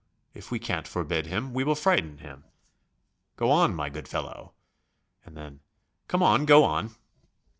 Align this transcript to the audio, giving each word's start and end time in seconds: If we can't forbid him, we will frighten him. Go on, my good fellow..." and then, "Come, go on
If 0.33 0.49
we 0.49 0.57
can't 0.57 0.87
forbid 0.87 1.27
him, 1.27 1.53
we 1.53 1.63
will 1.63 1.75
frighten 1.75 2.17
him. 2.17 2.45
Go 3.35 3.51
on, 3.51 3.75
my 3.75 3.87
good 3.89 4.07
fellow..." 4.07 4.55
and 5.25 5.37
then, 5.37 5.59
"Come, 6.07 6.43
go 6.45 6.63
on 6.63 6.95